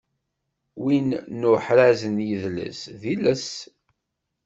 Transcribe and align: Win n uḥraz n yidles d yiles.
Win 0.83 1.09
n 1.37 1.41
uḥraz 1.53 2.01
n 2.13 2.17
yidles 2.27 2.79
d 2.99 3.01
yiles. 3.09 3.49